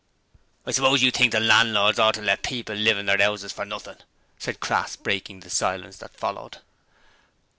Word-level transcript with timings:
'I 0.65 0.71
suppose 0.71 1.03
you 1.03 1.11
think 1.11 1.31
the 1.31 1.39
landlords 1.39 1.99
ought 1.99 2.15
to 2.15 2.23
let 2.23 2.41
people 2.41 2.73
live 2.73 2.97
in 2.97 3.05
their 3.05 3.21
'ouses 3.21 3.51
for 3.53 3.65
nothing?' 3.65 3.97
said 4.39 4.59
Crass, 4.59 4.95
breaking 4.95 5.41
the 5.41 5.49
silence 5.51 5.97
that 5.97 6.17
followed. 6.17 6.57